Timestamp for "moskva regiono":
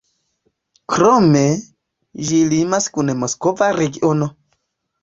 3.27-4.35